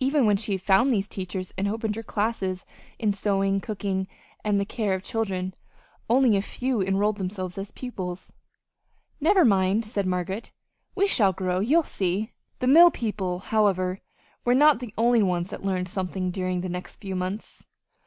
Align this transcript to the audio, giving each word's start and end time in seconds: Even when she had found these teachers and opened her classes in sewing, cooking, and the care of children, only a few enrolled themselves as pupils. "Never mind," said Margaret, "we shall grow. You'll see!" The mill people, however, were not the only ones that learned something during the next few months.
Even 0.00 0.24
when 0.24 0.38
she 0.38 0.52
had 0.52 0.62
found 0.62 0.90
these 0.90 1.06
teachers 1.06 1.52
and 1.58 1.68
opened 1.68 1.96
her 1.96 2.02
classes 2.02 2.64
in 2.98 3.12
sewing, 3.12 3.60
cooking, 3.60 4.08
and 4.42 4.58
the 4.58 4.64
care 4.64 4.94
of 4.94 5.02
children, 5.02 5.52
only 6.08 6.34
a 6.34 6.40
few 6.40 6.80
enrolled 6.80 7.18
themselves 7.18 7.58
as 7.58 7.72
pupils. 7.72 8.32
"Never 9.20 9.44
mind," 9.44 9.84
said 9.84 10.06
Margaret, 10.06 10.50
"we 10.94 11.06
shall 11.06 11.34
grow. 11.34 11.60
You'll 11.60 11.82
see!" 11.82 12.32
The 12.60 12.66
mill 12.66 12.90
people, 12.90 13.38
however, 13.40 14.00
were 14.46 14.54
not 14.54 14.80
the 14.80 14.94
only 14.96 15.22
ones 15.22 15.50
that 15.50 15.62
learned 15.62 15.90
something 15.90 16.30
during 16.30 16.62
the 16.62 16.70
next 16.70 16.96
few 16.96 17.14
months. 17.14 17.66